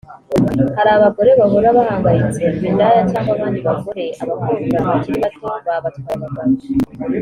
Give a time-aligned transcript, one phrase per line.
[0.77, 6.55] Hari abagore bahora bahangayitse ngo indaya cyangwa abandi bagore/abakobwa bakiri bato babatwaye abagabo